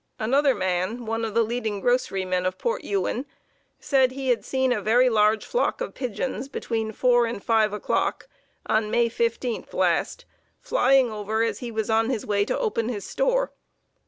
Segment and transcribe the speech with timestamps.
[0.17, 3.27] Another man, one of the leading grocerymen of Port Ewen,
[3.79, 8.27] said he had seen a very large flock of pigeons between 4 and 5 o'clock
[8.65, 10.25] on May 15 last,
[10.59, 13.51] flying over as he was on his way to open his store.